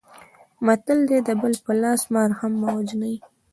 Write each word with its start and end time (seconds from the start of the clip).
متل 0.65 0.99
دی: 1.09 1.17
د 1.27 1.29
بل 1.41 1.53
په 1.65 1.71
لاس 1.81 2.01
مار 2.13 2.29
هم 2.39 2.51
مه 2.61 2.69
وژنئ. 2.77 3.15